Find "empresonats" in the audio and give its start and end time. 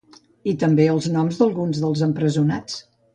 2.07-2.81